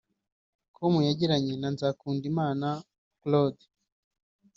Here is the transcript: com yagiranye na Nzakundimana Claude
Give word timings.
com 0.75 0.93
yagiranye 1.07 1.53
na 1.61 1.69
Nzakundimana 1.73 2.67
Claude 3.21 3.63